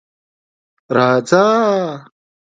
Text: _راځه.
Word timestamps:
_راځه. 0.95 1.43